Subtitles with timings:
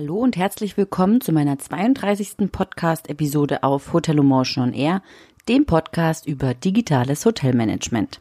[0.00, 2.52] Hallo und herzlich willkommen zu meiner 32.
[2.52, 5.02] Podcast-Episode auf Hotel Emotion on Air,
[5.48, 8.20] dem Podcast über digitales Hotelmanagement.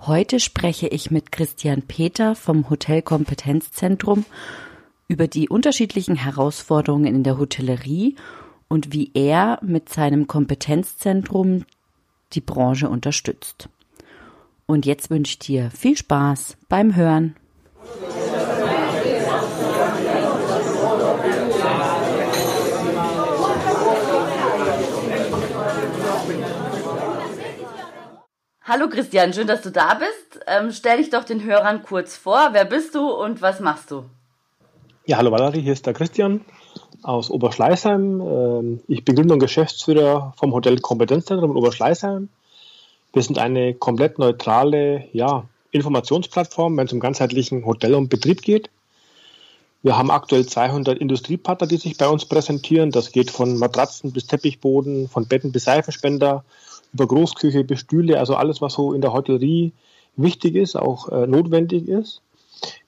[0.00, 4.24] Heute spreche ich mit Christian Peter vom Hotelkompetenzzentrum
[5.06, 8.16] über die unterschiedlichen Herausforderungen in der Hotellerie
[8.66, 11.64] und wie er mit seinem Kompetenzzentrum
[12.32, 13.68] die Branche unterstützt.
[14.66, 17.36] Und jetzt wünsche ich dir viel Spaß beim Hören.
[28.68, 30.44] Hallo Christian, schön, dass du da bist.
[30.46, 32.50] Ähm, stell dich doch den Hörern kurz vor.
[32.52, 34.04] Wer bist du und was machst du?
[35.06, 36.42] Ja, hallo Valerie, hier ist der Christian
[37.02, 38.20] aus Oberschleißheim.
[38.20, 42.28] Ähm, ich bin Gründer und Geschäftsführer vom Hotel Kompetenzzentrum in Oberschleißheim.
[43.14, 48.68] Wir sind eine komplett neutrale ja, Informationsplattform, wenn es um ganzheitlichen Hotel und Betrieb geht.
[49.82, 52.90] Wir haben aktuell 200 Industriepartner, die sich bei uns präsentieren.
[52.90, 56.44] Das geht von Matratzen bis Teppichboden, von Betten bis Seifenspender
[56.92, 59.72] über Großküche bis Stühle, also alles, was so in der Hotellerie
[60.16, 62.22] wichtig ist, auch äh, notwendig ist.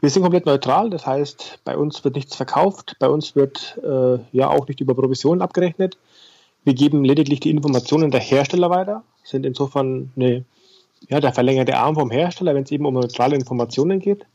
[0.01, 4.19] Wir sind komplett neutral, das heißt, bei uns wird nichts verkauft, bei uns wird äh,
[4.33, 5.97] ja auch nicht über Provisionen abgerechnet.
[6.65, 10.45] Wir geben lediglich die Informationen der Hersteller weiter, sind insofern eine,
[11.09, 14.27] ja, der verlängerte Arm vom Hersteller, wenn es eben um neutrale Informationen geht.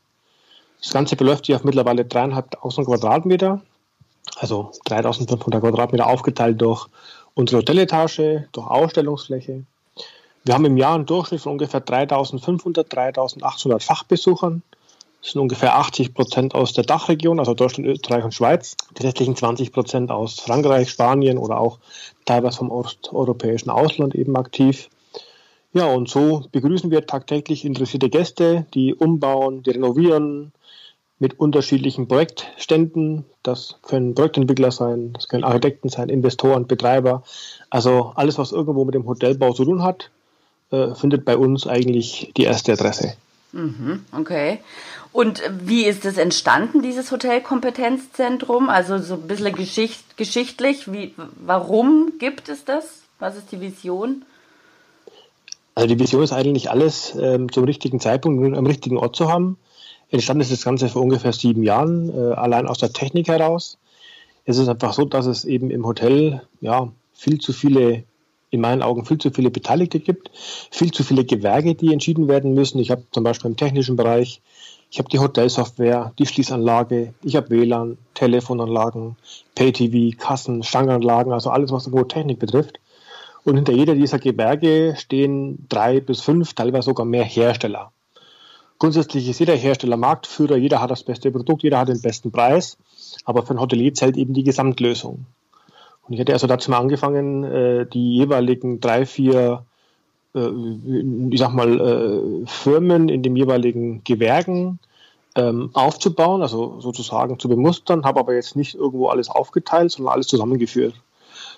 [0.81, 3.61] Das Ganze beläuft sich auf mittlerweile 3.500 Quadratmeter,
[4.37, 6.87] also 3.500 Quadratmeter aufgeteilt durch
[7.35, 9.63] unsere Hotelletage, durch Ausstellungsfläche.
[10.45, 14.63] Wir haben im Jahr einen Durchschnitt von ungefähr 3.500, 3.800 Fachbesuchern.
[15.21, 18.75] Das sind ungefähr 80 Prozent aus der Dachregion, also Deutschland, Österreich und Schweiz.
[18.97, 21.79] Die restlichen 20 Prozent aus Frankreich, Spanien oder auch
[22.25, 24.89] teilweise vom osteuropäischen Ausland eben aktiv.
[25.73, 30.53] Ja, und so begrüßen wir tagtäglich interessierte Gäste, die umbauen, die renovieren,
[31.19, 33.25] mit unterschiedlichen Projektständen.
[33.43, 37.23] Das können Projektentwickler sein, das können Architekten sein, Investoren, Betreiber.
[37.69, 40.11] Also alles, was irgendwo mit dem Hotelbau zu tun hat,
[40.71, 43.15] äh, findet bei uns eigentlich die erste Adresse.
[43.53, 44.59] Mhm, okay.
[45.13, 48.69] Und wie ist es entstanden, dieses Hotelkompetenzzentrum?
[48.69, 50.91] Also so ein bisschen geschicht, geschichtlich.
[50.91, 51.13] Wie,
[51.45, 53.03] warum gibt es das?
[53.19, 54.25] Was ist die Vision?
[55.73, 59.57] Also die Vision ist eigentlich alles ähm, zum richtigen Zeitpunkt am richtigen Ort zu haben.
[60.15, 63.77] Entstanden ist das Ganze vor ungefähr sieben Jahren, äh, allein aus der Technik heraus.
[64.45, 68.03] Es ist einfach so, dass es eben im Hotel ja viel zu viele,
[68.49, 70.31] in meinen Augen viel zu viele Beteiligte gibt,
[70.71, 72.79] viel zu viele Gewerke, die entschieden werden müssen.
[72.79, 74.41] Ich habe zum Beispiel im technischen Bereich,
[74.89, 79.17] ich habe die Hotelsoftware, die Schließanlage, ich habe WLAN, Telefonanlagen,
[79.55, 82.79] Pay-TV, Kassen, Stangenanlagen, also alles, was irgendwo Technik betrifft.
[83.43, 87.91] Und hinter jeder dieser Gewerke stehen drei bis fünf, teilweise sogar mehr Hersteller.
[88.77, 92.77] Grundsätzlich ist jeder Hersteller Marktführer, jeder hat das beste Produkt, jeder hat den besten Preis,
[93.23, 95.25] aber für ein Hotelier zählt eben die Gesamtlösung.
[96.03, 99.65] Und ich hätte also dazu mal angefangen, äh, die jeweiligen drei, vier,
[100.35, 100.49] äh,
[101.31, 104.79] ich sag mal, äh, Firmen in den jeweiligen Gewerken
[105.35, 110.27] ähm, aufzubauen, also sozusagen zu bemustern, habe aber jetzt nicht irgendwo alles aufgeteilt, sondern alles
[110.27, 110.95] zusammengeführt.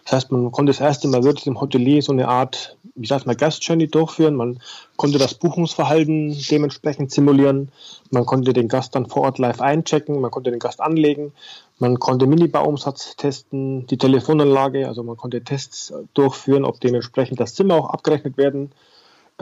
[0.07, 3.25] Das heißt, man konnte das erste Mal wirklich im Hotelier so eine Art, wie sagt
[3.25, 4.35] man, Gastjourney durchführen.
[4.35, 4.59] Man
[4.95, 7.73] konnte das Buchungsverhalten dementsprechend simulieren.
[8.09, 10.21] Man konnte den Gast dann vor Ort live einchecken.
[10.21, 11.33] Man konnte den Gast anlegen.
[11.77, 14.87] Man konnte Minibaumsatz testen, die Telefonanlage.
[14.87, 18.71] Also man konnte Tests durchführen, ob dementsprechend das Zimmer auch abgerechnet werden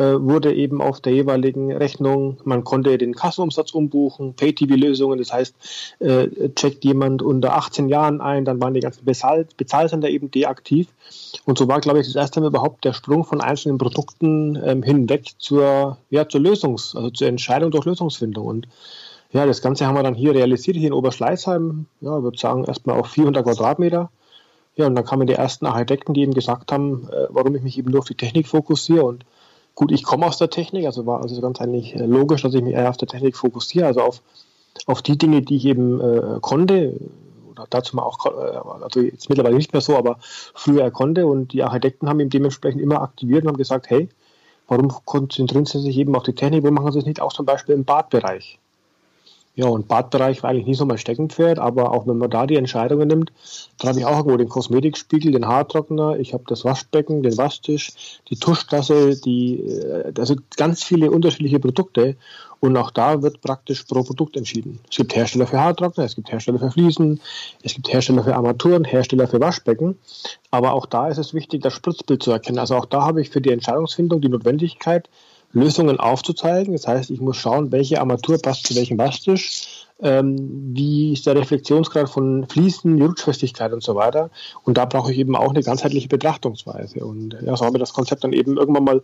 [0.03, 2.37] wurde eben auf der jeweiligen Rechnung.
[2.43, 5.55] Man konnte den Kassenumsatz umbuchen, Pay-TV-Lösungen, das heißt,
[5.99, 10.87] äh, checkt jemand unter 18 Jahren ein, dann waren die ganzen Bezahl Bezahlsender eben deaktiv.
[11.45, 14.83] Und so war, glaube ich, das erste Mal überhaupt der Sprung von einzelnen Produkten ähm,
[14.83, 18.45] hinweg zur, ja, zur Lösungs-, also zur Entscheidung durch Lösungsfindung.
[18.45, 18.67] Und
[19.31, 22.65] ja, das Ganze haben wir dann hier realisiert, hier in Oberschleißheim, ja, ich würde sagen,
[22.65, 24.09] erstmal auf 400 Quadratmeter.
[24.75, 27.77] Ja, und dann kamen die ersten Architekten, die eben gesagt haben, äh, warum ich mich
[27.77, 29.25] eben nur auf die Technik fokussiere und
[29.75, 32.63] Gut, ich komme aus der Technik, also war also ganz eigentlich äh, logisch, dass ich
[32.63, 34.21] mich eher auf der Technik fokussiere, also auf,
[34.85, 36.97] auf die Dinge, die ich eben äh, konnte,
[37.51, 41.27] oder dazu mal auch, äh, also jetzt mittlerweile nicht mehr so, aber früher konnte.
[41.27, 44.07] Und die Architekten haben ihn dementsprechend immer aktiviert und haben gesagt, hey,
[44.67, 47.45] warum konzentrieren Sie sich eben auf die Technik, warum machen Sie es nicht auch zum
[47.45, 48.59] Beispiel im Badbereich?
[49.55, 52.57] Ja, und Badbereich war eigentlich nie so mein Steckenpferd, aber auch wenn man da die
[52.57, 53.31] Entscheidungen nimmt,
[53.79, 58.19] dann habe ich auch irgendwo den Kosmetikspiegel, den Haartrockner, ich habe das Waschbecken, den Waschtisch,
[58.29, 62.17] die Tuschtasse, die, äh, also ganz viele unterschiedliche Produkte.
[62.59, 64.79] Und auch da wird praktisch pro Produkt entschieden.
[64.89, 67.21] Es gibt Hersteller für Haartrockner, es gibt Hersteller für Fliesen,
[67.63, 69.97] es gibt Hersteller für Armaturen, Hersteller für Waschbecken.
[70.51, 72.59] Aber auch da ist es wichtig, das Spritzbild zu erkennen.
[72.59, 75.09] Also auch da habe ich für die Entscheidungsfindung die Notwendigkeit,
[75.55, 76.73] Lösungen aufzuzeigen.
[76.73, 81.35] Das heißt, ich muss schauen, welche Armatur passt zu welchem Waschtisch, ähm, wie ist der
[81.35, 84.29] Reflexionsgrad von Fließen, Rutschfestigkeit und so weiter.
[84.63, 87.05] Und da brauche ich eben auch eine ganzheitliche Betrachtungsweise.
[87.05, 89.01] Und ja, so haben wir das Konzept dann eben irgendwann mal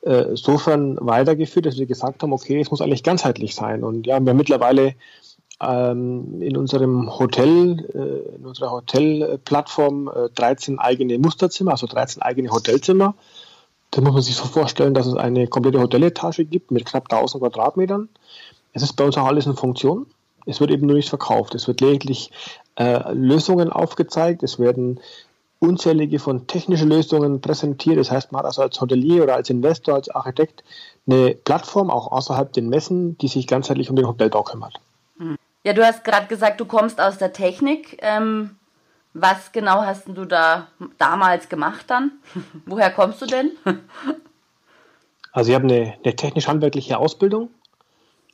[0.00, 3.84] äh, sofern weitergeführt, dass wir gesagt haben, okay, es muss eigentlich ganzheitlich sein.
[3.84, 4.94] Und ja, wir haben mittlerweile
[5.62, 12.50] ähm, in unserem Hotel, äh, in unserer Hotelplattform äh, 13 eigene Musterzimmer, also 13 eigene
[12.50, 13.14] Hotelzimmer.
[13.90, 17.42] Da muss man sich so vorstellen, dass es eine komplette Hoteletage gibt mit knapp 1000
[17.42, 18.08] Quadratmetern.
[18.72, 20.06] Es ist bei uns auch alles in Funktion.
[20.46, 21.54] Es wird eben nur nicht verkauft.
[21.54, 22.30] Es wird lediglich
[22.76, 24.42] äh, Lösungen aufgezeigt.
[24.42, 25.00] Es werden
[25.58, 27.98] unzählige von technischen Lösungen präsentiert.
[27.98, 30.64] Das heißt, man hat also als Hotelier oder als Investor, als Architekt
[31.06, 34.80] eine Plattform, auch außerhalb den Messen, die sich ganzheitlich um den Hotelbau kümmert.
[35.62, 37.98] Ja, du hast gerade gesagt, du kommst aus der Technik.
[38.00, 38.56] Ähm,
[39.12, 40.68] was genau hast du da
[40.98, 42.12] damals gemacht dann?
[42.66, 43.52] Woher kommst du denn?
[45.32, 47.50] also ich habe eine, eine technisch-handwerkliche Ausbildung,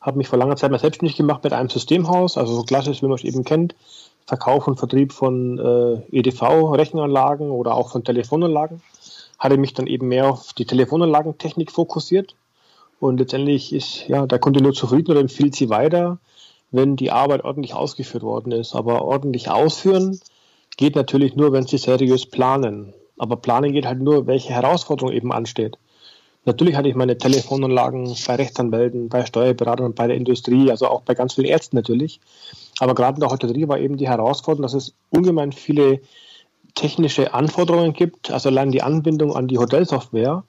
[0.01, 3.07] habe mich vor langer Zeit mal selbstständig gemacht mit einem Systemhaus, also so klassisch, wie
[3.07, 3.75] man es eben kennt,
[4.27, 8.83] Verkauf und Vertrieb von äh, EDV-Rechenanlagen oder auch von Telefonanlagen.
[9.39, 12.35] Hatte mich dann eben mehr auf die Telefonanlagentechnik fokussiert
[12.99, 16.19] und letztendlich ist ja der Kunde nur zufrieden oder empfiehlt sie weiter,
[16.71, 18.75] wenn die Arbeit ordentlich ausgeführt worden ist.
[18.75, 20.19] Aber ordentlich ausführen
[20.77, 22.93] geht natürlich nur, wenn Sie seriös planen.
[23.19, 25.79] Aber planen geht halt nur, welche Herausforderung eben ansteht.
[26.45, 31.15] Natürlich hatte ich meine Telefonanlagen bei Rechtsanwälten, bei Steuerberatern, bei der Industrie, also auch bei
[31.15, 32.21] ganz vielen Ärzten natürlich.
[32.79, 36.01] Aber gerade in der Hotellerie war eben die Herausforderung, dass es ungemein viele
[36.75, 40.45] technische Anforderungen gibt, also allein die Anbindung an die Hotelsoftware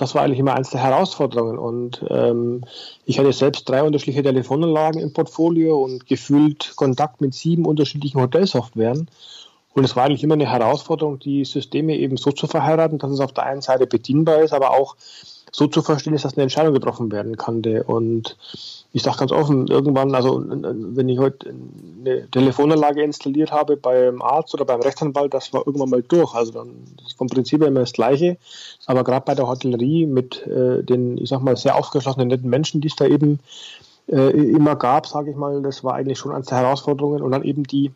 [0.00, 1.58] das war eigentlich immer eins der Herausforderungen.
[1.58, 2.64] Und ähm,
[3.04, 9.10] ich hatte selbst drei unterschiedliche Telefonanlagen im Portfolio und gefühlt Kontakt mit sieben unterschiedlichen Hotelsoftwaren.
[9.80, 13.20] Und es war eigentlich immer eine Herausforderung, die Systeme eben so zu verheiraten, dass es
[13.20, 14.94] auf der einen Seite bedienbar ist, aber auch
[15.52, 17.62] so zu verstehen ist, dass eine Entscheidung getroffen werden kann.
[17.86, 18.36] Und
[18.92, 21.54] ich sage ganz offen, irgendwann, also wenn ich heute
[21.98, 26.34] eine Telefonanlage installiert habe beim Arzt oder beim Rechtsanwalt, das war irgendwann mal durch.
[26.34, 28.36] Also dann ist vom Prinzip her immer das Gleiche.
[28.84, 32.82] Aber gerade bei der Hotellerie mit äh, den, ich sag mal, sehr aufgeschlossenen, netten Menschen,
[32.82, 33.40] die es da eben
[34.08, 37.22] äh, immer gab, sage ich mal, das war eigentlich schon eines der Herausforderungen.
[37.22, 37.92] Und dann eben die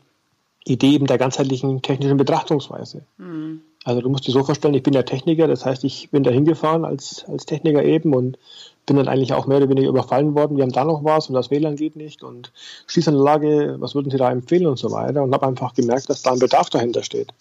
[0.66, 3.02] Idee eben der ganzheitlichen technischen Betrachtungsweise.
[3.18, 3.60] Mhm.
[3.84, 6.30] Also du musst dir so vorstellen, ich bin ja Techniker, das heißt, ich bin da
[6.30, 8.38] hingefahren als, als Techniker eben und
[8.86, 10.56] bin dann eigentlich auch mehr oder weniger überfallen worden.
[10.56, 12.50] Wir haben da noch was und das WLAN geht nicht und
[12.86, 16.32] Schießanlage, was würden Sie da empfehlen und so weiter und habe einfach gemerkt, dass da
[16.32, 17.32] ein Bedarf dahinter steht.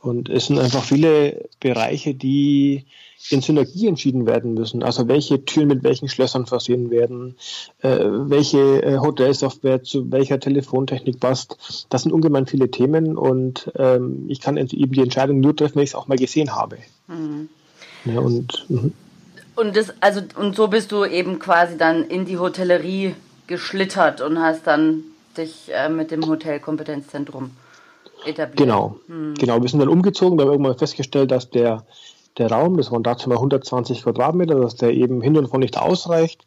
[0.00, 2.84] Und es sind einfach viele Bereiche, die
[3.30, 4.82] in Synergie entschieden werden müssen.
[4.82, 7.36] Also welche Türen mit welchen Schlössern versehen werden,
[7.82, 11.86] äh, welche äh, Hotelsoftware zu welcher Telefontechnik passt.
[11.90, 15.82] Das sind ungemein viele Themen und ähm, ich kann eben die Entscheidung nur treffen, wenn
[15.82, 16.78] ich es auch mal gesehen habe.
[17.08, 17.48] Mhm.
[18.04, 18.92] Ja, und, mhm.
[19.56, 23.16] und, das, also, und so bist du eben quasi dann in die Hotellerie
[23.48, 25.02] geschlittert und hast dann
[25.36, 27.50] dich äh, mit dem Hotelkompetenzzentrum
[28.24, 28.56] etabliert.
[28.56, 29.34] Genau, hm.
[29.34, 29.60] genau.
[29.62, 31.84] Wir sind dann umgezogen, wir haben irgendwann festgestellt, dass der,
[32.36, 35.78] der Raum, das waren dazu mal 120 Quadratmeter, dass der eben hin und vor nicht
[35.78, 36.46] ausreicht.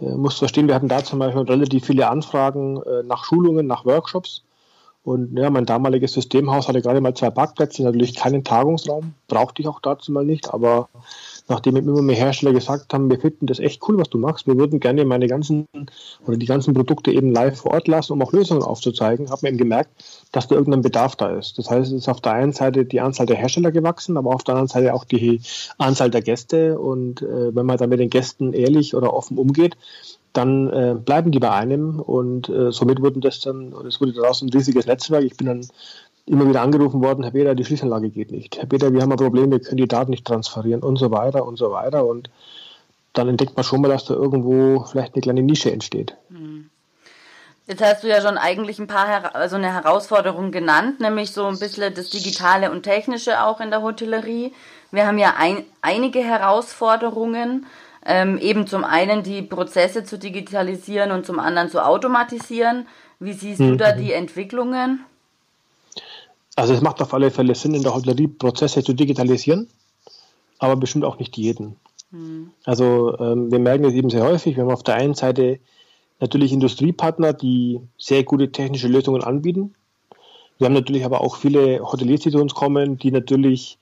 [0.00, 3.84] Äh, muss verstehen, wir hatten da zum Beispiel relativ viele Anfragen äh, nach Schulungen, nach
[3.84, 4.42] Workshops.
[5.02, 9.68] Und ja, mein damaliges Systemhaus hatte gerade mal zwei Parkplätze, natürlich keinen Tagungsraum, brauchte ich
[9.68, 10.90] auch dazu mal nicht, aber
[11.48, 14.58] nachdem immer mehr Hersteller gesagt haben, wir finden das echt cool, was du machst, wir
[14.58, 15.66] würden gerne meine ganzen
[16.26, 19.50] oder die ganzen Produkte eben live vor Ort lassen, um auch Lösungen aufzuzeigen, hat man
[19.50, 19.90] eben gemerkt,
[20.32, 21.58] dass da irgendein Bedarf da ist.
[21.58, 24.44] Das heißt, es ist auf der einen Seite die Anzahl der Hersteller gewachsen, aber auf
[24.44, 25.40] der anderen Seite auch die
[25.78, 26.78] Anzahl der Gäste.
[26.78, 29.76] Und äh, wenn man dann mit den Gästen ehrlich oder offen umgeht,
[30.32, 34.42] dann äh, bleiben die bei einem und äh, somit wurden das dann, es wurde daraus
[34.42, 35.24] ein riesiges Netzwerk.
[35.24, 35.66] Ich bin dann
[36.26, 38.58] immer wieder angerufen worden, Herr Peter, die Schließanlage geht nicht.
[38.58, 41.44] Herr Peter, wir haben ein Problem, wir können die Daten nicht transferieren und so weiter
[41.44, 42.06] und so weiter.
[42.06, 42.30] Und
[43.12, 46.16] dann entdeckt man schon mal, dass da irgendwo vielleicht eine kleine Nische entsteht.
[46.28, 46.70] Hm.
[47.66, 51.58] Jetzt hast du ja schon eigentlich ein paar, also eine Herausforderung genannt, nämlich so ein
[51.58, 54.52] bisschen das Digitale und Technische auch in der Hotellerie.
[54.90, 57.66] Wir haben ja ein, einige Herausforderungen,
[58.10, 62.88] ähm, eben zum einen die Prozesse zu digitalisieren und zum anderen zu automatisieren.
[63.20, 63.70] Wie siehst mhm.
[63.70, 65.04] du da die Entwicklungen?
[66.56, 69.68] Also es macht auf alle Fälle Sinn, in der Hotellerie Prozesse zu digitalisieren,
[70.58, 71.76] aber bestimmt auch nicht jeden.
[72.10, 72.50] Mhm.
[72.64, 75.60] Also ähm, wir merken es eben sehr häufig, wir haben auf der einen Seite
[76.18, 79.74] natürlich Industriepartner, die sehr gute technische Lösungen anbieten.
[80.58, 83.78] Wir haben natürlich aber auch viele Hoteliers, die zu uns kommen, die natürlich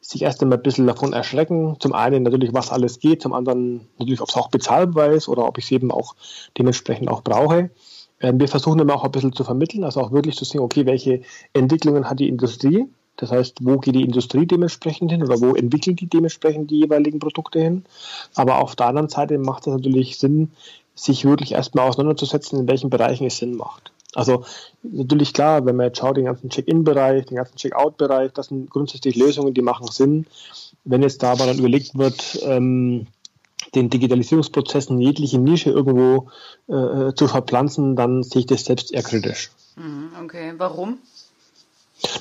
[0.00, 1.76] sich erst einmal ein bisschen davon erschrecken.
[1.78, 5.46] Zum einen natürlich, was alles geht, zum anderen natürlich, ob es auch bezahlbar ist oder
[5.46, 6.14] ob ich es eben auch
[6.56, 7.70] dementsprechend auch brauche.
[8.20, 10.86] Ähm, wir versuchen immer auch ein bisschen zu vermitteln, also auch wirklich zu sehen, okay,
[10.86, 12.86] welche Entwicklungen hat die Industrie?
[13.16, 17.18] Das heißt, wo geht die Industrie dementsprechend hin oder wo entwickeln die dementsprechend die jeweiligen
[17.18, 17.84] Produkte hin?
[18.34, 20.52] Aber auf der anderen Seite macht es natürlich Sinn,
[20.94, 23.92] sich wirklich erstmal auseinanderzusetzen, in welchen Bereichen es Sinn macht.
[24.14, 24.44] Also
[24.82, 29.16] natürlich klar, wenn man jetzt schaut, den ganzen Check-in-Bereich, den ganzen Check-out-Bereich, das sind grundsätzlich
[29.16, 30.26] Lösungen, die machen Sinn.
[30.84, 33.06] Wenn jetzt da aber dann überlegt wird, ähm,
[33.74, 36.30] den Digitalisierungsprozessen jegliche Nische irgendwo
[36.66, 39.50] äh, zu verpflanzen, dann sehe ich das selbst eher kritisch.
[39.76, 40.98] Mhm, okay, warum?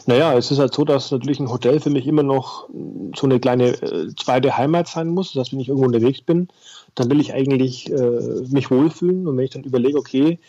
[0.05, 2.67] Naja, es ist halt so, dass natürlich ein Hotel für mich immer noch
[3.15, 5.31] so eine kleine äh, zweite Heimat sein muss.
[5.31, 6.49] Das heißt, wenn ich irgendwo unterwegs bin,
[6.95, 9.25] dann will ich eigentlich äh, mich wohlfühlen.
[9.25, 10.39] Und wenn ich dann überlege, okay,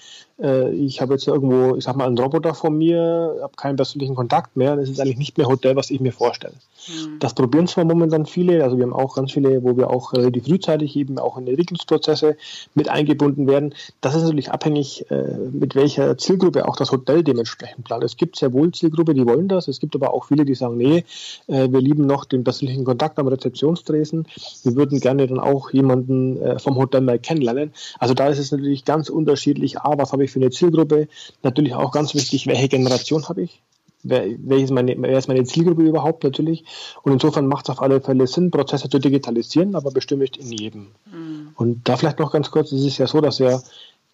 [0.42, 4.14] äh, ich habe jetzt irgendwo, ich sag mal, einen Roboter vor mir, habe keinen persönlichen
[4.14, 6.54] Kontakt mehr, das ist eigentlich nicht mehr Hotel, was ich mir vorstelle.
[6.88, 7.18] Mhm.
[7.18, 10.44] Das probieren zwar momentan viele, also wir haben auch ganz viele, wo wir auch relativ
[10.44, 12.36] frühzeitig eben auch in Entwicklungsprozesse
[12.74, 13.74] mit eingebunden werden.
[14.00, 18.04] Das ist natürlich abhängig, äh, mit welcher Zielgruppe auch das Hotel dementsprechend plant.
[18.04, 19.68] Es gibt sehr wohl Zielgruppe, die wollen das.
[19.68, 21.04] Es gibt aber auch viele, die sagen, nee,
[21.48, 24.26] äh, wir lieben noch den persönlichen Kontakt am Rezeptionstresen.
[24.62, 27.72] Wir würden gerne dann auch jemanden vom Hotel mal kennenlernen.
[27.98, 29.80] Also da ist es natürlich ganz unterschiedlich.
[29.80, 31.08] A, was habe ich für eine Zielgruppe?
[31.42, 33.62] Natürlich auch ganz wichtig, welche Generation habe ich?
[34.02, 36.64] Wer, welches meine, wer ist meine Zielgruppe überhaupt natürlich?
[37.02, 40.52] Und insofern macht es auf alle Fälle Sinn, Prozesse zu digitalisieren, aber bestimmt nicht in
[40.52, 40.86] jedem.
[41.12, 41.50] Mhm.
[41.56, 43.60] Und da vielleicht noch ganz kurz, es ist ja so, dass ja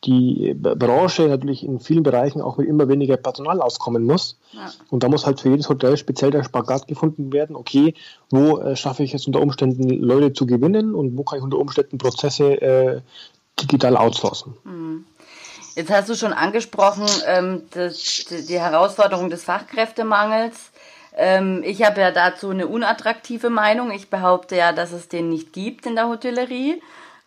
[0.04, 4.38] die Branche natürlich in vielen Bereichen auch mit immer weniger Personal auskommen muss.
[4.52, 4.70] Ja.
[4.90, 7.56] Und da muss halt für jedes Hotel speziell der Spagat gefunden werden.
[7.56, 7.94] Okay,
[8.30, 11.58] wo äh, schaffe ich es unter Umständen Leute zu gewinnen und wo kann ich unter
[11.58, 13.00] Umständen Prozesse äh,
[13.60, 14.54] digital outsourcen?
[14.64, 15.04] Mhm.
[15.76, 20.72] Jetzt hast du schon angesprochen, ähm, das, die Herausforderung des Fachkräftemangels.
[21.14, 23.90] Ähm, ich habe ja dazu eine unattraktive Meinung.
[23.90, 26.82] Ich behaupte ja, dass es den nicht gibt in der Hotellerie.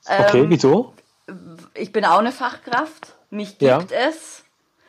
[0.09, 0.93] Ähm, okay, wieso?
[1.75, 3.13] Ich bin auch eine Fachkraft.
[3.29, 4.07] Mich gibt ja.
[4.09, 4.43] es.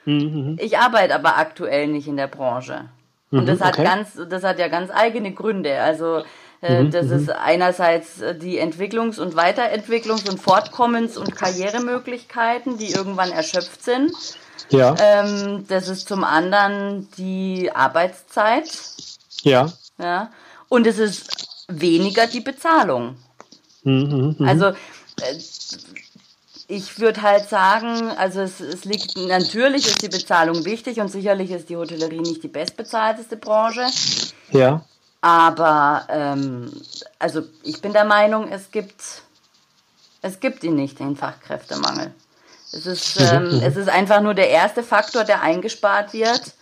[0.06, 0.56] Mhm.
[0.58, 2.86] Ich arbeite aber aktuell nicht in der Branche.
[3.30, 3.84] Und mhm, das hat okay.
[3.84, 5.82] ganz, das hat ja ganz eigene Gründe.
[5.82, 6.22] Also
[6.62, 7.12] mhm, das mhm.
[7.12, 14.12] ist einerseits äh, die Entwicklungs- und Weiterentwicklungs- und Fortkommens- und Karrieremöglichkeiten, die irgendwann erschöpft sind.
[14.68, 14.94] Ja.
[15.00, 18.70] Ähm, das ist zum anderen die Arbeitszeit.
[19.42, 19.72] Ja.
[19.98, 20.30] Ja.
[20.68, 23.16] Und es ist weniger die Bezahlung.
[23.82, 25.38] Mhm, mh, also äh,
[26.68, 31.50] ich würde halt sagen, also es, es liegt natürlich ist die Bezahlung wichtig und sicherlich
[31.50, 33.86] ist die Hotellerie nicht die bestbezahlteste Branche.
[34.52, 34.84] Ja.
[35.20, 36.72] Aber ähm,
[37.18, 39.02] also ich bin der Meinung, es gibt,
[40.22, 42.14] es gibt ihn nicht, den Fachkräftemangel.
[42.72, 43.62] Es ist, mhm, ähm, mhm.
[43.62, 46.54] es ist einfach nur der erste Faktor, der eingespart wird,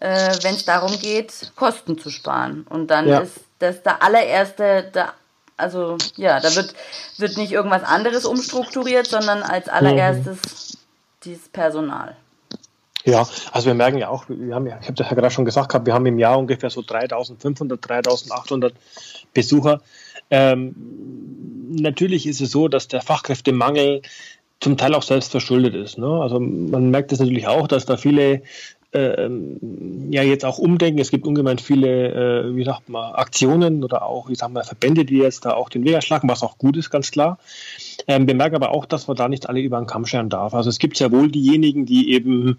[0.00, 2.66] äh, wenn es darum geht, Kosten zu sparen.
[2.68, 3.20] Und dann ja.
[3.20, 5.14] ist das der allererste, der,
[5.56, 6.74] also ja, da wird,
[7.16, 10.78] wird nicht irgendwas anderes umstrukturiert, sondern als allererstes mhm.
[11.24, 12.16] dieses Personal.
[13.06, 15.68] Ja, also wir merken ja auch, wir haben ich habe das ja gerade schon gesagt
[15.68, 18.74] gehabt, wir haben im Jahr ungefähr so 3500, 3800
[19.32, 19.80] Besucher.
[20.28, 20.74] Ähm,
[21.70, 24.02] natürlich ist es so, dass der Fachkräftemangel
[24.58, 25.98] zum Teil auch selbst verschuldet ist.
[25.98, 26.06] Ne?
[26.06, 28.42] Also man merkt es natürlich auch, dass da viele
[28.92, 29.28] äh,
[30.10, 30.98] ja jetzt auch umdenken.
[31.00, 35.04] Es gibt ungemein viele, äh, wie sagt man, Aktionen oder auch, ich sag mal, Verbände,
[35.04, 37.38] die jetzt da auch den Weg erschlagen, was auch gut ist, ganz klar.
[38.06, 40.54] Ähm, wir merken aber auch, dass man da nicht alle über den Kamm scheren darf.
[40.54, 42.58] Also es gibt ja wohl diejenigen, die eben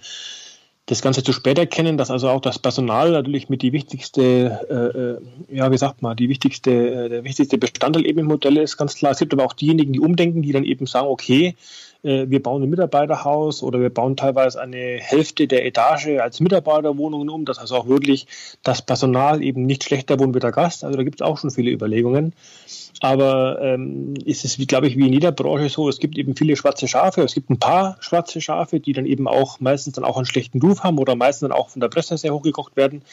[0.88, 4.22] das Ganze zu spät erkennen, dass also auch das Personal natürlich mit die wichtigste,
[4.70, 8.58] äh, äh ja, wie sagt man, die wichtigste, äh, der wichtigste Bestandteil eben im Modell
[8.58, 9.12] ist, ganz klar.
[9.12, 11.56] Es gibt aber auch diejenigen, die umdenken, die dann eben sagen, okay,
[12.04, 17.30] äh, wir bauen ein Mitarbeiterhaus oder wir bauen teilweise eine Hälfte der Etage als Mitarbeiterwohnungen
[17.30, 18.28] um, dass also auch wirklich
[18.64, 20.84] das Personal eben nicht schlechter wohnt wie der Gast.
[20.84, 22.34] Also da gibt es auch schon viele Überlegungen.
[23.00, 26.56] Aber ähm, ist es, glaube ich, wie in jeder Branche so, es gibt eben viele
[26.56, 30.18] schwarze Schafe, es gibt ein paar schwarze Schafe, die dann eben auch meistens dann auch
[30.18, 33.04] einen schlechten Ruf haben oder meistens dann auch von der Presse sehr hochgekocht werden.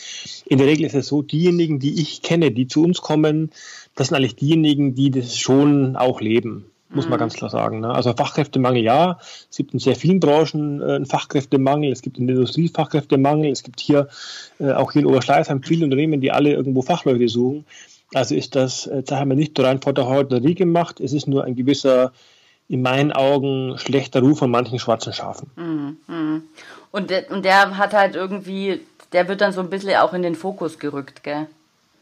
[0.46, 3.50] In der Regel ist es so, diejenigen, die ich kenne, die zu uns kommen,
[3.94, 7.20] das sind eigentlich diejenigen, die das schon auch leben muss man mhm.
[7.20, 7.80] ganz klar sagen.
[7.80, 7.90] Ne?
[7.90, 9.18] Also Fachkräftemangel ja,
[9.50, 13.50] es gibt in sehr vielen Branchen äh, einen Fachkräftemangel, es gibt in der Industrie Fachkräftemangel,
[13.50, 14.08] es gibt hier
[14.58, 17.64] äh, auch hier in Oberschleißheim viele Unternehmen, die alle irgendwo Fachleute suchen.
[18.12, 21.26] Also ist das, äh, da haben wir nicht rein vor der Hotellerie gemacht, es ist
[21.26, 22.12] nur ein gewisser,
[22.68, 25.50] in meinen Augen, schlechter Ruf von manchen schwarzen Schafen.
[25.56, 26.42] Mhm.
[26.90, 28.80] Und, der, und der hat halt irgendwie,
[29.12, 31.46] der wird dann so ein bisschen auch in den Fokus gerückt, gell?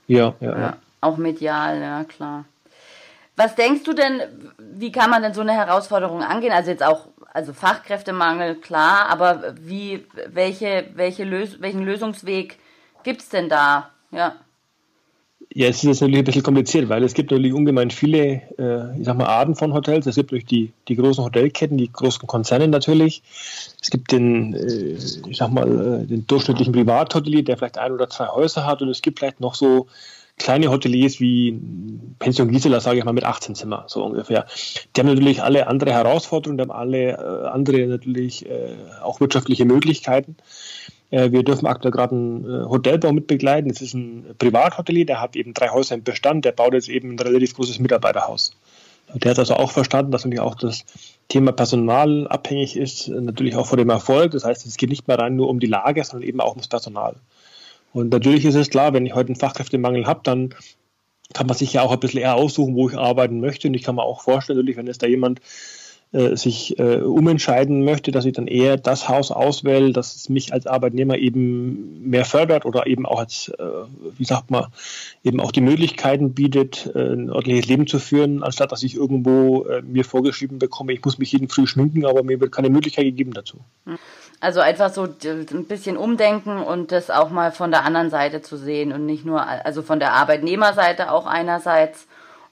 [0.07, 0.51] ja, ja.
[0.51, 0.59] ja.
[0.59, 0.77] ja.
[1.01, 2.45] Auch medial, ja klar.
[3.37, 4.21] Was denkst du denn,
[4.59, 6.53] wie kann man denn so eine Herausforderung angehen?
[6.53, 12.59] Also jetzt auch, also Fachkräftemangel, klar, aber wie, welche, welche Lös welchen Lösungsweg
[13.05, 13.91] gibt es denn da?
[14.11, 14.37] Ja.
[15.55, 19.05] Ja, es ist natürlich ein bisschen kompliziert, weil es gibt natürlich ungemein viele, äh, ich
[19.05, 20.07] sag mal, Arten von Hotels.
[20.07, 23.23] Es gibt durch die, die großen Hotelketten, die großen Konzerne natürlich.
[23.83, 24.97] Es gibt den, äh,
[25.29, 28.89] ich sag mal, äh, den durchschnittlichen Privathotelier, der vielleicht ein oder zwei Häuser hat und
[28.89, 29.89] es gibt vielleicht noch so
[30.43, 31.59] kleine Hoteliers wie
[32.19, 34.47] Pension Gisela, sage ich mal, mit 18 Zimmer, so ungefähr.
[34.95, 39.65] Die haben natürlich alle andere Herausforderungen, die haben alle äh, andere natürlich äh, auch wirtschaftliche
[39.65, 40.37] Möglichkeiten.
[41.11, 43.69] Äh, wir dürfen aktuell gerade einen äh, Hotelbau mit begleiten.
[43.69, 47.13] Das ist ein Privathotelier, der hat eben drei Häuser im Bestand, der baut jetzt eben
[47.13, 48.53] ein relativ großes Mitarbeiterhaus.
[49.15, 50.85] Der hat also auch verstanden, dass natürlich auch das
[51.29, 54.33] Thema Personal abhängig ist, natürlich auch von dem Erfolg.
[54.33, 56.69] Das heißt, es geht nicht mehr rein nur um die Lage, sondern eben auch ums
[56.69, 57.17] Personal.
[57.93, 60.55] Und natürlich ist es klar, wenn ich heute einen Fachkräftemangel habe, dann
[61.33, 63.69] kann man sich ja auch ein bisschen eher aussuchen, wo ich arbeiten möchte.
[63.69, 65.41] Und ich kann mir auch vorstellen, natürlich, wenn es da jemand
[66.13, 70.67] äh, sich äh, umentscheiden möchte, dass ich dann eher das Haus auswähle, das mich als
[70.67, 73.65] Arbeitnehmer eben mehr fördert oder eben auch als, äh,
[74.19, 74.67] wie sagt man,
[75.25, 79.65] eben auch die Möglichkeiten bietet, äh, ein ordentliches Leben zu führen, anstatt dass ich irgendwo
[79.65, 83.07] äh, mir vorgeschrieben bekomme, ich muss mich jeden Früh schminken, aber mir wird keine Möglichkeit
[83.07, 83.61] gegeben dazu.
[84.43, 88.57] Also einfach so ein bisschen umdenken und das auch mal von der anderen Seite zu
[88.57, 92.09] sehen und nicht nur, also von der Arbeitnehmerseite auch einerseits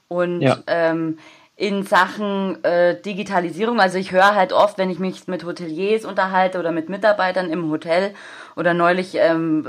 [0.07, 0.57] und ja.
[0.67, 1.17] ähm,
[1.57, 3.81] in Sachen äh, Digitalisierung.
[3.81, 7.69] Also ich höre halt oft, wenn ich mich mit Hoteliers unterhalte oder mit Mitarbeitern im
[7.69, 8.13] Hotel
[8.55, 9.67] oder neulich ähm,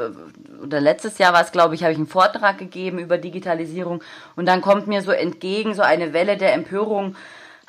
[0.63, 4.01] oder letztes Jahr war es, glaube ich, habe ich einen Vortrag gegeben über Digitalisierung
[4.37, 7.17] und dann kommt mir so entgegen so eine Welle der Empörung.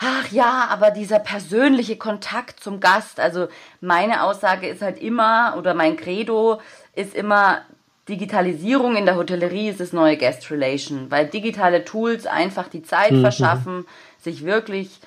[0.05, 3.47] Ach ja, aber dieser persönliche Kontakt zum Gast, also
[3.79, 6.59] meine Aussage ist halt immer oder mein Credo
[6.93, 7.61] ist immer,
[8.09, 13.11] Digitalisierung in der Hotellerie ist das neue Guest Relation, weil digitale Tools einfach die Zeit
[13.11, 13.21] mhm.
[13.21, 13.85] verschaffen,
[14.21, 14.99] sich wirklich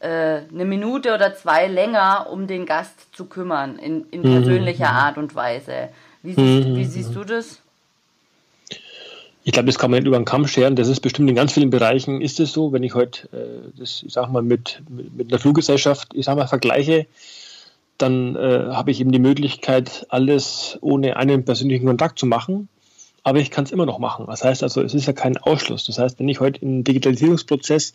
[0.00, 4.32] äh, eine Minute oder zwei länger um den Gast zu kümmern, in, in mhm.
[4.32, 4.96] persönlicher mhm.
[4.96, 5.90] Art und Weise.
[6.24, 6.76] Wie siehst, mhm.
[6.76, 7.60] wie siehst du das?
[9.42, 10.76] Ich glaube, das kann man nicht über den Kamm scheren.
[10.76, 12.72] Das ist bestimmt in ganz vielen Bereichen ist es so.
[12.72, 16.36] Wenn ich heute, äh, das, ich sag mal, mit, mit, mit einer Fluggesellschaft, ich sag
[16.36, 17.06] mal, vergleiche,
[17.96, 22.68] dann äh, habe ich eben die Möglichkeit, alles ohne einen persönlichen Kontakt zu machen.
[23.22, 24.26] Aber ich kann es immer noch machen.
[24.28, 25.84] Das heißt also, es ist ja kein Ausschluss.
[25.84, 27.92] Das heißt, wenn ich heute einen Digitalisierungsprozess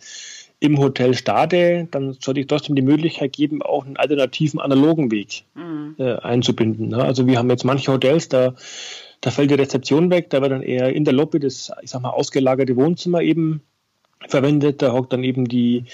[0.60, 5.44] im Hotel starte, dann sollte ich trotzdem die Möglichkeit geben, auch einen alternativen analogen Weg
[5.56, 5.96] mhm.
[5.98, 6.90] äh, einzubinden.
[6.90, 7.04] Ne?
[7.04, 8.54] Also wir haben jetzt manche Hotels, da,
[9.26, 12.04] da fällt die Rezeption weg, da wird dann eher in der Lobby das, ich sag
[12.04, 13.64] mal, ausgelagerte Wohnzimmer eben
[14.28, 14.84] verwendet.
[14.84, 15.86] Da hockt dann eben die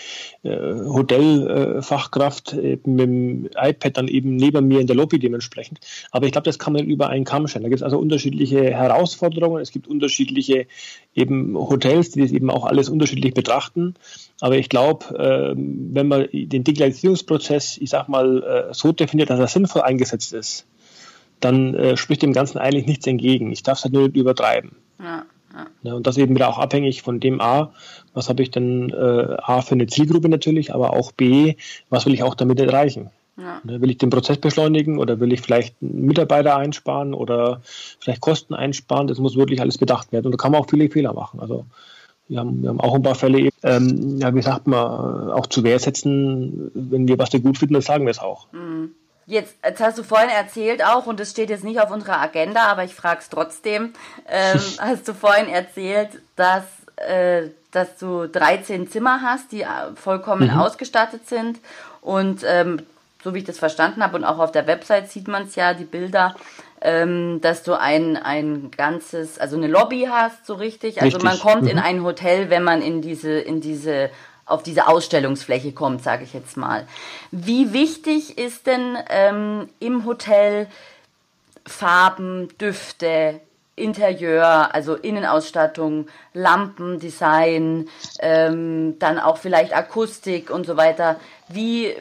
[0.44, 5.80] äh, Hotelfachkraft äh, mit dem iPad dann eben neben mir in der Lobby dementsprechend.
[6.12, 7.64] Aber ich glaube, das kann man über einen Kamm stellen.
[7.64, 9.62] Da gibt es also unterschiedliche Herausforderungen.
[9.62, 10.68] Es gibt unterschiedliche
[11.16, 13.94] eben Hotels, die das eben auch alles unterschiedlich betrachten.
[14.42, 19.40] Aber ich glaube, äh, wenn man den Digitalisierungsprozess, ich sag mal, äh, so definiert, dass
[19.40, 20.68] er sinnvoll eingesetzt ist,
[21.42, 23.52] dann äh, spricht dem Ganzen eigentlich nichts entgegen.
[23.52, 24.78] Ich darf es halt nur nicht übertreiben.
[25.00, 25.26] Ja.
[25.84, 25.94] Ja.
[25.94, 27.72] Und das eben wieder auch abhängig von dem A,
[28.14, 31.56] was habe ich denn äh, A für eine Zielgruppe natürlich, aber auch B,
[31.90, 33.10] was will ich auch damit erreichen?
[33.38, 33.62] Ja.
[33.64, 37.62] Ne, will ich den Prozess beschleunigen oder will ich vielleicht Mitarbeiter einsparen oder
[38.00, 39.08] vielleicht Kosten einsparen?
[39.08, 40.28] Das muss wirklich alles bedacht werden.
[40.28, 41.40] Und da kann man auch viele Fehler machen.
[41.40, 41.66] Also
[42.28, 45.64] wir haben, wir haben auch ein paar Fälle, ähm, ja, wie sagt man, auch zu
[45.64, 48.48] Wehr setzen, wenn wir was nicht gut finden, dann sagen wir es auch.
[48.54, 48.92] Mhm.
[49.32, 52.64] Jetzt, jetzt hast du vorhin erzählt auch, und es steht jetzt nicht auf unserer Agenda,
[52.64, 53.94] aber ich frage es trotzdem,
[54.28, 56.66] ähm, hast du vorhin erzählt, dass,
[56.98, 60.60] äh, dass du 13 Zimmer hast, die äh, vollkommen mhm.
[60.60, 61.60] ausgestattet sind.
[62.02, 62.82] Und ähm,
[63.24, 65.74] so wie ich das verstanden habe, und auch auf der Website sieht man es ja,
[65.74, 66.36] die Bilder,
[66.82, 71.02] ähm, dass du ein, ein ganzes, also eine Lobby hast, so richtig.
[71.02, 71.24] Also richtig.
[71.24, 71.70] man kommt mhm.
[71.70, 74.10] in ein Hotel, wenn man in diese, in diese
[74.46, 76.88] auf diese Ausstellungsfläche kommt, sage ich jetzt mal.
[77.32, 80.68] Wie wichtig ist denn ähm, im Hotel
[81.66, 83.40] Farben, Düfte,
[83.76, 91.20] Interieur, also Innenausstattung, Lampendesign, ähm, dann auch vielleicht Akustik und so weiter.
[91.48, 91.96] Wie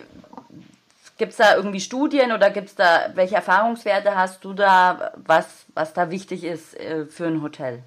[1.17, 5.47] gibt es da irgendwie Studien oder gibt es da, welche Erfahrungswerte hast du da, was,
[5.75, 7.83] was da wichtig ist äh, für ein Hotel?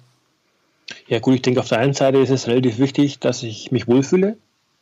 [1.08, 3.88] Ja gut, ich denke, auf der einen Seite ist es relativ wichtig, dass ich mich
[3.88, 4.36] wohlfühle.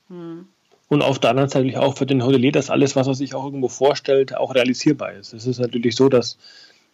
[0.09, 0.47] Hm.
[0.89, 3.45] Und auf der anderen Seite auch für den Hotelier, dass alles, was er sich auch
[3.45, 5.33] irgendwo vorstellt, auch realisierbar ist.
[5.33, 6.37] Es ist natürlich so, dass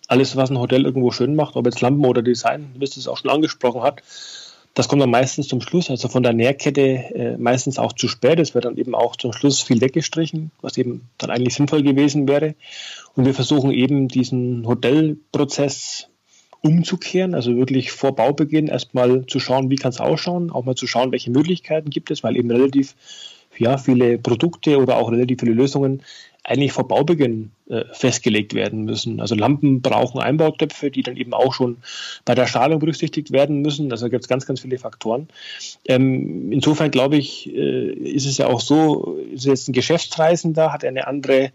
[0.06, 3.16] alles, was ein Hotel irgendwo schön macht, ob jetzt Lampen oder Design, wie es auch
[3.16, 4.02] schon angesprochen hat,
[4.74, 8.38] das kommt dann meistens zum Schluss, also von der Nährkette äh, meistens auch zu spät.
[8.38, 12.28] Es wird dann eben auch zum Schluss viel weggestrichen, was eben dann eigentlich sinnvoll gewesen
[12.28, 12.54] wäre.
[13.16, 16.08] Und wir versuchen eben diesen Hotelprozess
[16.60, 20.86] umzukehren, also wirklich vor Baubeginn erstmal zu schauen, wie kann es ausschauen, auch mal zu
[20.86, 22.94] schauen, welche Möglichkeiten gibt es, weil eben relativ
[23.56, 26.02] ja, viele Produkte oder auch relativ viele Lösungen
[26.48, 29.20] eigentlich vor Baubeginn äh, festgelegt werden müssen.
[29.20, 31.76] Also Lampen brauchen Einbautöpfe, die dann eben auch schon
[32.24, 33.92] bei der Strahlung berücksichtigt werden müssen.
[33.92, 35.28] Also gibt es ganz, ganz viele Faktoren.
[35.86, 40.86] Ähm, insofern glaube ich, äh, ist es ja auch so, ist jetzt ein Geschäftsreisender, hat
[40.86, 41.50] eine andere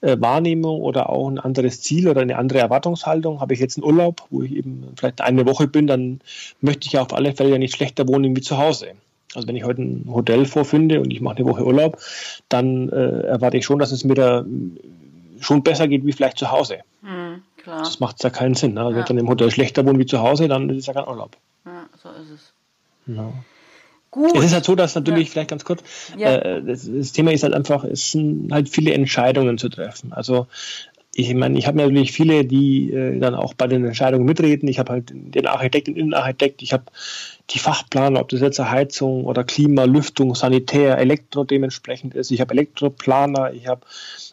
[0.00, 3.42] äh, Wahrnehmung oder auch ein anderes Ziel oder eine andere Erwartungshaltung.
[3.42, 6.20] Habe ich jetzt einen Urlaub, wo ich eben vielleicht eine Woche bin, dann
[6.62, 8.94] möchte ich auf alle Fälle ja nicht schlechter wohnen wie zu Hause.
[9.34, 11.98] Also wenn ich heute ein Hotel vorfinde und ich mache eine Woche Urlaub,
[12.48, 14.44] dann äh, erwarte ich schon, dass es mir da
[15.40, 16.78] schon besser geht wie vielleicht zu Hause.
[17.02, 17.80] Mhm, klar.
[17.80, 18.74] Das macht ja keinen Sinn.
[18.74, 18.80] Ne?
[18.80, 18.96] Also ja.
[18.96, 21.06] Wenn ich dann im Hotel schlechter wohne wie zu Hause, dann ist es ja kein
[21.06, 21.36] Urlaub.
[21.64, 22.52] Ja, so ist es.
[23.06, 23.32] Ja.
[24.10, 24.34] Gut.
[24.36, 25.32] Es ist halt so, dass natürlich, ja.
[25.32, 25.82] vielleicht ganz kurz,
[26.16, 26.36] ja.
[26.36, 30.14] äh, das, das, Thema ist halt einfach, es sind halt viele Entscheidungen zu treffen.
[30.14, 30.46] Also
[31.18, 34.68] ich meine, ich habe natürlich viele, die äh, dann auch bei den Entscheidungen mitreden.
[34.68, 36.84] Ich habe halt den Architekt, den Innenarchitekt, ich habe
[37.50, 42.30] die Fachplaner, ob das jetzt Heizung oder Klima, Lüftung, Sanitär, Elektro dementsprechend ist.
[42.30, 43.80] Ich habe Elektroplaner, ich habe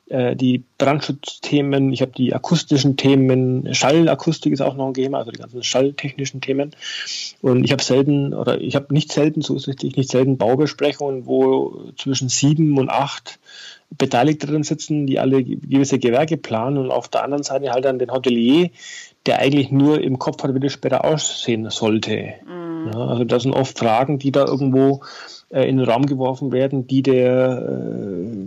[0.10, 5.32] äh, die Brandschutzthemen, ich habe die akustischen Themen, Schallakustik ist auch noch ein Thema, also
[5.32, 6.76] die ganzen schalltechnischen Themen.
[7.41, 11.26] Und ich habe selten, oder ich habe nicht selten, so ist richtig, nicht selten Baubesprechungen,
[11.26, 13.39] wo zwischen sieben und acht
[13.89, 18.00] Beteiligte drin sitzen, die alle gewisse Gewerke planen und auf der anderen Seite halt dann
[18.00, 18.69] den Hotelier,
[19.26, 22.34] der eigentlich nur im Kopf hat, wie das später aussehen sollte.
[22.45, 22.91] Mhm.
[22.93, 25.02] Ja, also das sind oft Fragen, die da irgendwo
[25.50, 27.63] äh, in den Raum geworfen werden, die der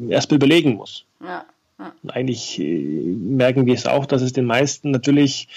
[0.08, 1.04] äh, erstmal überlegen muss.
[1.22, 1.44] Ja.
[1.78, 1.92] Ja.
[2.08, 5.48] Eigentlich äh, merken wir es auch, dass es den meisten natürlich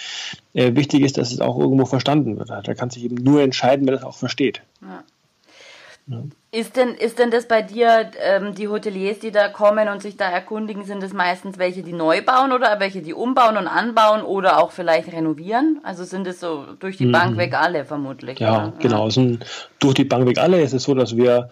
[0.54, 2.50] äh, wichtig ist, dass es auch irgendwo verstanden wird.
[2.50, 4.62] Da kann sich eben nur entscheiden, wer das auch versteht.
[4.82, 6.24] Ja.
[6.54, 10.18] Ist denn, ist denn das bei dir, ähm, die Hoteliers, die da kommen und sich
[10.18, 14.22] da erkundigen, sind es meistens welche, die neu bauen oder welche, die umbauen und anbauen
[14.22, 15.80] oder auch vielleicht renovieren?
[15.84, 17.14] Also sind es so durch die mhm.
[17.14, 18.40] Bank weg alle vermutlich?
[18.40, 18.74] Ja, oder?
[18.80, 19.08] genau.
[19.08, 19.46] Es sind
[19.80, 20.62] durch die Bank weg alle.
[20.62, 21.50] Es ist so, dass wir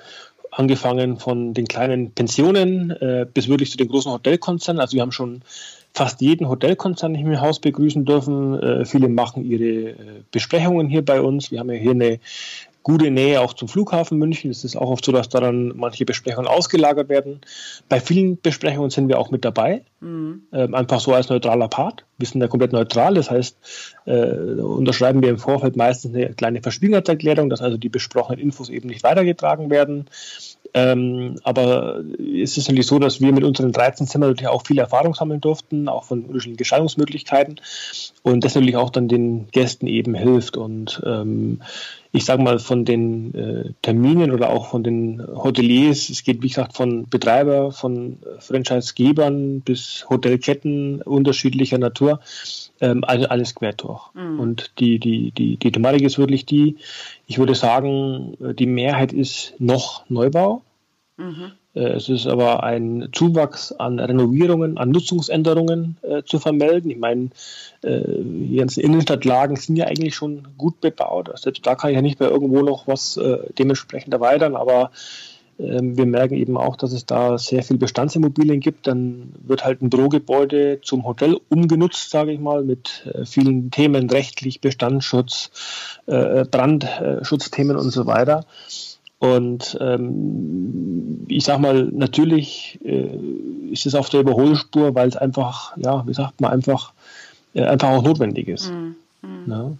[0.51, 4.81] angefangen von den kleinen Pensionen äh, bis wirklich zu den großen Hotelkonzernen.
[4.81, 5.43] Also wir haben schon
[5.93, 8.61] fast jeden Hotelkonzern im Haus begrüßen dürfen.
[8.61, 9.95] Äh, viele machen ihre äh,
[10.31, 11.51] Besprechungen hier bei uns.
[11.51, 12.19] Wir haben ja hier eine
[12.83, 14.51] gute Nähe auch zum Flughafen München.
[14.51, 17.41] Es ist auch oft so, dass da dann manche Besprechungen ausgelagert werden.
[17.89, 20.43] Bei vielen Besprechungen sind wir auch mit dabei, mhm.
[20.53, 22.05] ähm, einfach so als neutraler Part.
[22.17, 23.57] Wir sind ja komplett neutral, das heißt,
[24.05, 28.89] äh, unterschreiben wir im Vorfeld meistens eine kleine Verschwiegenheitserklärung, dass also die besprochenen Infos eben
[28.89, 30.09] nicht weitergetragen werden.
[30.73, 34.77] Ähm, aber es ist natürlich so, dass wir mit unseren 13 Zimmern natürlich auch viel
[34.77, 37.59] Erfahrung sammeln durften, auch von unterschiedlichen Gestaltungsmöglichkeiten
[38.23, 40.57] und das natürlich auch dann den Gästen eben hilft.
[40.57, 41.61] Und ähm,
[42.11, 46.47] ich sage mal, von den äh, Terminen oder auch von den Hoteliers, es geht wie
[46.47, 52.19] gesagt von Betreiber, von Franchisegebern bis Hotelketten unterschiedlicher Natur,
[52.81, 54.13] ähm, also alles quer durch.
[54.15, 54.39] Mhm.
[54.39, 56.77] Und die, die, die, die Thematik ist wirklich die,
[57.29, 60.63] ich würde sagen, die Mehrheit ist noch Neubau.
[61.15, 61.51] Mhm.
[61.75, 66.89] Äh, es ist aber ein Zuwachs an Renovierungen, an Nutzungsänderungen äh, zu vermelden.
[66.89, 67.29] Ich meine,
[67.83, 71.29] äh, die ganzen Innenstadtlagen sind ja eigentlich schon gut bebaut.
[71.35, 74.89] Selbst da kann ich ja nicht mehr irgendwo noch was äh, dementsprechend erweitern, aber
[75.59, 78.87] wir merken eben auch, dass es da sehr viel Bestandsimmobilien gibt.
[78.87, 84.09] Dann wird halt ein Bürogebäude zum Hotel umgenutzt, sage ich mal, mit äh, vielen Themen,
[84.09, 85.51] rechtlich, Bestandsschutz,
[86.05, 88.45] äh, Brandschutzthemen und so weiter.
[89.19, 93.19] Und ähm, ich sag mal, natürlich äh,
[93.69, 96.93] ist es auf der Überholspur, weil es einfach, ja, wie sagt man, einfach,
[97.53, 98.71] äh, einfach auch notwendig ist.
[98.71, 98.95] Mhm.
[99.45, 99.71] Ja.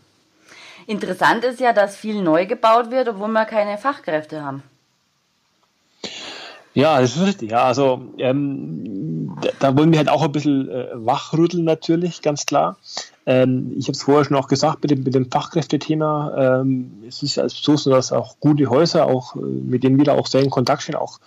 [0.88, 4.62] Interessant ist ja, dass viel neu gebaut wird, obwohl wir keine Fachkräfte haben.
[6.74, 7.52] Ja, das ist richtig.
[7.52, 12.78] Ja, also ähm, da, wollen wir halt auch ein bisschen äh, wachrütteln natürlich, ganz klar.
[13.26, 16.62] Ähm, ich habe es vorher schon auch gesagt mit dem, mit dem Fachkräftethema.
[16.62, 20.14] Ähm, es ist also so, dass auch gute Häuser, auch äh, mit denen wir da
[20.14, 21.20] auch sehr in Kontakt stehen, auch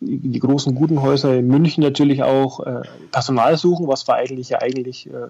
[0.00, 4.60] die, großen guten Häuser in München natürlich auch äh, Personal suchen, was war eigentlich ja
[4.60, 5.28] eigentlich äh,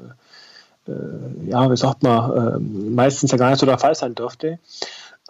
[0.89, 4.59] äh, ja, wie sagt man, ähm, meistens ja gar nicht so der Fall sein dürfte.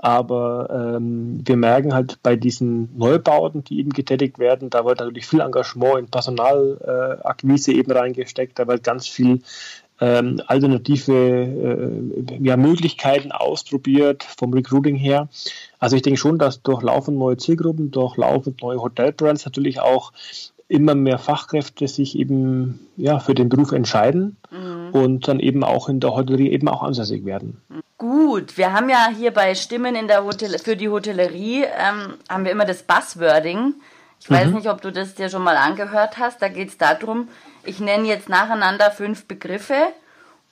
[0.03, 5.27] Aber ähm, wir merken halt bei diesen Neubauten, die eben getätigt werden, da wird natürlich
[5.27, 9.43] viel Engagement in Personalakquise äh, eben reingesteckt, da wird ganz viel
[10.01, 15.29] ähm, alternative äh, ja, Möglichkeiten ausprobiert vom Recruiting her.
[15.79, 20.13] Also ich denke schon, dass durch laufend neue Zielgruppen, durch laufend neue Hotelbrands natürlich auch
[20.71, 24.91] immer mehr Fachkräfte sich eben ja, für den Beruf entscheiden mhm.
[24.93, 27.61] und dann eben auch in der Hotellerie eben auch ansässig werden.
[27.99, 32.45] Gut, wir haben ja hier bei Stimmen in der Hotel für die Hotellerie ähm, haben
[32.45, 33.75] wir immer das Buzzwording.
[34.21, 34.55] Ich weiß mhm.
[34.55, 36.41] nicht, ob du das dir schon mal angehört hast.
[36.41, 37.29] Da geht es darum,
[37.65, 39.75] ich nenne jetzt nacheinander fünf Begriffe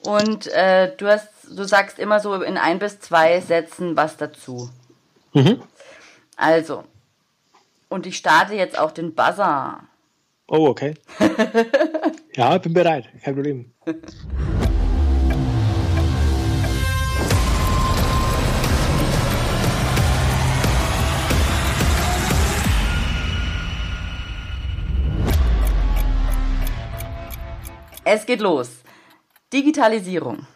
[0.03, 4.69] und äh, du, hast, du sagst immer so in ein bis zwei Sätzen was dazu.
[5.33, 5.61] Mhm.
[6.35, 6.83] Also,
[7.87, 9.79] Und ich starte jetzt auch den Buzzer.
[10.51, 10.95] Oh, okay.
[12.35, 13.07] ja, bin bereit.
[13.23, 13.71] Kein Problem.
[28.03, 28.71] Es geht los.
[29.53, 30.47] Digitalisierung.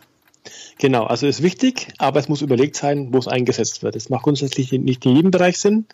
[0.80, 3.96] Genau, also ist wichtig, aber es muss überlegt sein, wo es eingesetzt wird.
[3.96, 5.86] Es macht grundsätzlich nicht in jedem Bereich Sinn.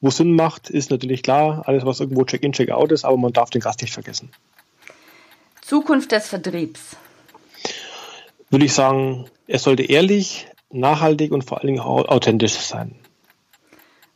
[0.00, 3.50] Wo Sinn macht, ist natürlich klar, alles, was irgendwo Check-in, Check-out ist, aber man darf
[3.50, 4.30] den Gast nicht vergessen.
[5.60, 6.96] Zukunft des Vertriebs.
[8.48, 12.94] Würde ich sagen, es sollte ehrlich, nachhaltig und vor allen Dingen authentisch sein.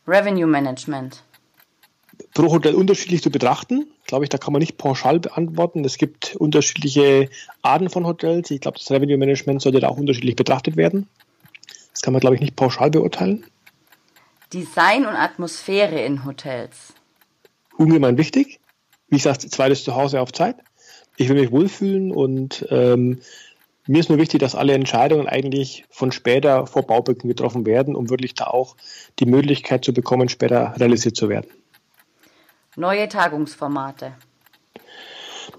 [0.06, 1.22] Revenue Management
[2.34, 3.86] pro Hotel unterschiedlich zu betrachten.
[4.06, 5.84] Glaube ich, da kann man nicht pauschal beantworten.
[5.84, 7.30] Es gibt unterschiedliche
[7.62, 8.50] Arten von Hotels.
[8.50, 11.08] Ich glaube, das Revenue Management sollte da auch unterschiedlich betrachtet werden.
[11.92, 13.46] Das kann man, glaube ich, nicht pauschal beurteilen.
[14.52, 16.94] Design und Atmosphäre in Hotels.
[17.76, 18.60] Ungemein wichtig.
[19.08, 20.56] Wie gesagt, zweites Zuhause auf Zeit.
[21.16, 23.20] Ich will mich wohlfühlen und ähm,
[23.86, 28.08] mir ist nur wichtig, dass alle Entscheidungen eigentlich von später vor Baubeginn getroffen werden, um
[28.08, 28.76] wirklich da auch
[29.18, 31.50] die Möglichkeit zu bekommen, später realisiert zu werden.
[32.76, 34.14] Neue Tagungsformate.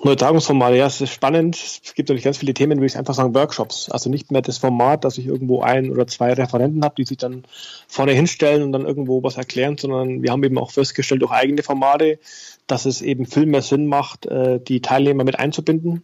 [0.03, 1.55] Neue Tagungsformate, ja, es ist spannend.
[1.55, 3.89] Es gibt natürlich ganz viele Themen, würde ich einfach sagen, Workshops.
[3.89, 7.17] Also nicht mehr das Format, dass ich irgendwo ein oder zwei Referenten habe, die sich
[7.17, 7.43] dann
[7.87, 11.63] vorne hinstellen und dann irgendwo was erklären, sondern wir haben eben auch festgestellt durch eigene
[11.63, 12.19] Formate,
[12.67, 16.03] dass es eben viel mehr Sinn macht, äh, die Teilnehmer mit einzubinden.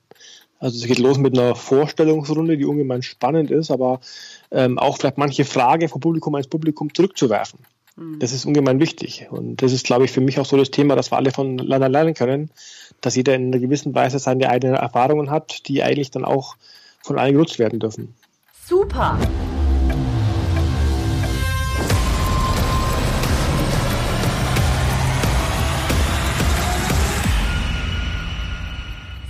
[0.59, 3.99] Also es geht los mit einer Vorstellungsrunde, die ungemein spannend ist, aber
[4.51, 7.59] ähm, auch vielleicht manche Frage vom Publikum ans Publikum zurückzuwerfen.
[7.95, 8.19] Mhm.
[8.19, 9.27] Das ist ungemein wichtig.
[9.29, 11.89] Und das ist, glaube ich, für mich auch so das Thema, dass wir alle voneinander
[11.89, 12.51] lernen können,
[13.01, 16.55] dass jeder in einer gewissen Weise seine eigenen Erfahrungen hat, die eigentlich dann auch
[17.03, 18.15] von allen genutzt werden dürfen.
[18.65, 19.17] Super!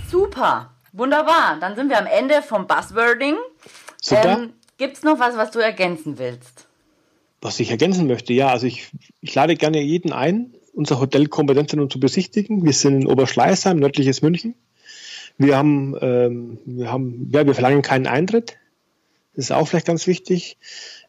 [0.08, 0.70] Super!
[0.92, 1.56] Wunderbar.
[1.58, 3.36] Dann sind wir am Ende vom Buzzwording.
[4.00, 4.28] Super.
[4.28, 6.66] Ähm, Gibt es noch was, was du ergänzen willst?
[7.42, 8.88] Was ich ergänzen möchte, ja, also ich,
[9.20, 12.64] ich lade gerne jeden ein, unser Hotel Kompetenzzentrum zu besichtigen.
[12.64, 14.54] Wir sind in Oberschleißheim, nördliches München.
[15.38, 18.58] Wir haben, ähm, wir haben, ja, wir verlangen keinen Eintritt.
[19.34, 20.56] Das ist auch vielleicht ganz wichtig.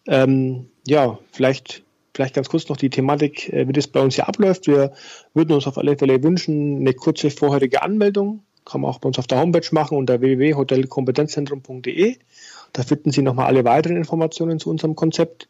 [0.08, 1.84] Ähm, ja, vielleicht,
[2.16, 4.66] vielleicht ganz kurz noch die Thematik, äh, wie das bei uns hier abläuft.
[4.66, 4.94] Wir
[5.36, 8.42] würden uns auf alle Fälle wünschen, eine kurze vorherige Anmeldung.
[8.66, 12.18] Kann man auch bei uns auf der Homepage machen unter www.hotelkompetenzzentrum.de.
[12.72, 15.48] Da finden Sie nochmal alle weiteren Informationen zu unserem Konzept.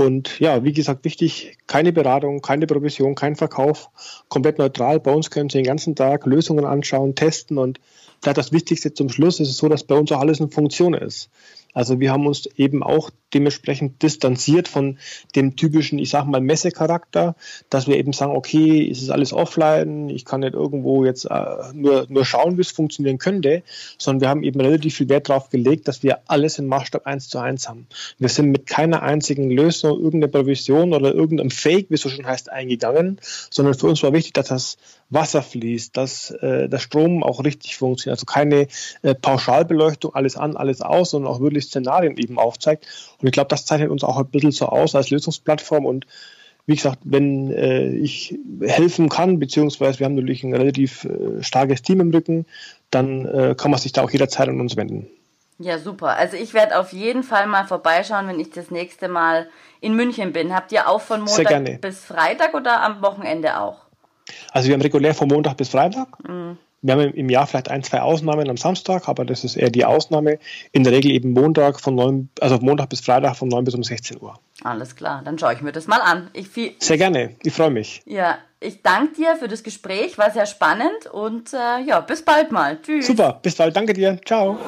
[0.00, 3.90] Und ja, wie gesagt, wichtig, keine Beratung, keine Provision, kein Verkauf,
[4.28, 4.98] komplett neutral.
[4.98, 7.80] Bei uns können Sie den ganzen Tag Lösungen anschauen, testen und
[8.22, 10.94] vielleicht das Wichtigste zum Schluss ist es so, dass bei uns auch alles in Funktion
[10.94, 11.28] ist.
[11.74, 14.98] Also wir haben uns eben auch dementsprechend distanziert von
[15.34, 17.34] dem typischen, ich sage mal, Messecharakter,
[17.68, 21.72] dass wir eben sagen, okay, es ist alles offline, ich kann nicht irgendwo jetzt äh,
[21.72, 23.62] nur, nur schauen, wie es funktionieren könnte,
[23.98, 27.28] sondern wir haben eben relativ viel Wert darauf gelegt, dass wir alles in Maßstab 1
[27.28, 27.86] zu 1 haben.
[28.18, 32.26] Wir sind mit keiner einzigen Lösung, irgendeiner Provision oder irgendeinem Fake, wie es so schon
[32.26, 34.76] heißt, eingegangen, sondern für uns war wichtig, dass das
[35.10, 38.18] Wasser fließt, dass äh, der Strom auch richtig funktioniert.
[38.18, 38.68] Also keine
[39.02, 42.86] äh, Pauschalbeleuchtung, alles an, alles aus, sondern auch wirklich Szenarien eben aufzeigt.
[43.20, 45.84] Und ich glaube, das zeichnet uns auch ein bisschen so aus als Lösungsplattform.
[45.84, 46.06] Und
[46.66, 51.82] wie gesagt, wenn äh, ich helfen kann, beziehungsweise wir haben natürlich ein relativ äh, starkes
[51.82, 52.46] Team im Rücken,
[52.90, 55.08] dann äh, kann man sich da auch jederzeit an uns wenden.
[55.58, 56.16] Ja, super.
[56.16, 59.48] Also ich werde auf jeden Fall mal vorbeischauen, wenn ich das nächste Mal
[59.80, 60.54] in München bin.
[60.54, 63.82] Habt ihr auch von Montag bis Freitag oder am Wochenende auch?
[64.52, 66.08] Also wir haben regulär von Montag bis Freitag.
[66.26, 66.56] Mhm.
[66.82, 69.84] Wir haben im Jahr vielleicht ein, zwei Ausnahmen am Samstag, aber das ist eher die
[69.84, 70.38] Ausnahme.
[70.72, 73.82] In der Regel eben Montag von 9, also Montag bis Freitag von 9 bis um
[73.82, 74.38] 16 Uhr.
[74.62, 76.30] Alles klar, dann schaue ich mir das mal an.
[76.32, 78.02] Ich viel, sehr gerne, ich freue mich.
[78.06, 82.52] Ja, ich danke dir für das Gespräch, war sehr spannend und äh, ja, bis bald
[82.52, 82.80] mal.
[82.80, 83.06] Tschüss.
[83.06, 84.18] Super, bis bald, danke dir.
[84.24, 84.58] Ciao.